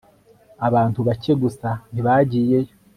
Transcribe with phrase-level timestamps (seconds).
[0.67, 2.71] abantu bake gusa ntibagiyeyo